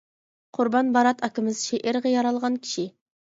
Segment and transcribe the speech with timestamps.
[0.57, 2.89] قۇربان بارات ئاكىمىز شېئىرغا يارالغان كىشى.